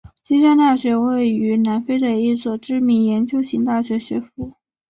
[0.23, 4.55] 金山大学位于南非的一所知名研究型大学学府。